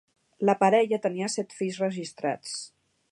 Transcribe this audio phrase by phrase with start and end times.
[0.49, 2.57] La parella tenia set fills registrats.